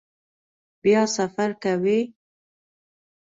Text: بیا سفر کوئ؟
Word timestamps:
بیا 0.81 1.01
سفر 1.15 1.49
کوئ؟ 1.63 1.99